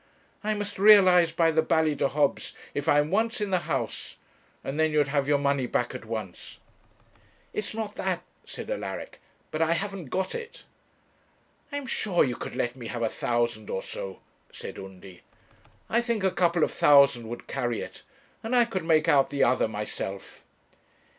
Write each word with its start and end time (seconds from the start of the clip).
I 0.43 0.55
must 0.55 0.79
realize 0.79 1.31
by 1.31 1.51
the 1.51 1.61
Ballydehobs, 1.61 2.53
if 2.73 2.89
I 2.89 2.97
am 2.97 3.11
once 3.11 3.39
in 3.39 3.51
the 3.51 3.67
House; 3.71 4.15
and 4.63 4.79
then 4.79 4.91
you'd 4.91 5.09
have 5.09 5.27
your 5.27 5.37
money 5.37 5.67
back 5.67 5.93
at 5.93 6.05
once.' 6.05 6.57
'It 7.53 7.59
is 7.59 7.75
not 7.75 7.93
that,' 7.97 8.23
said 8.43 8.71
Alaric; 8.71 9.21
'but 9.51 9.61
I 9.61 9.73
haven't 9.73 10.05
got 10.05 10.33
it.' 10.33 10.63
'I 11.71 11.77
am 11.77 11.85
sure 11.85 12.23
you 12.23 12.35
could 12.35 12.55
let 12.55 12.75
me 12.75 12.87
have 12.87 13.03
a 13.03 13.09
thousand 13.09 13.69
or 13.69 13.83
so,' 13.83 14.21
said 14.51 14.79
Undy. 14.79 15.21
'I 15.87 16.01
think 16.01 16.23
a 16.23 16.31
couple 16.31 16.63
of 16.63 16.71
thousand 16.71 17.27
would 17.29 17.45
carry 17.45 17.81
it, 17.81 18.01
and 18.41 18.55
I 18.55 18.65
could 18.65 18.83
make 18.83 19.07
out 19.07 19.29
the 19.29 19.43
other 19.43 19.67
myself.' 19.67 20.43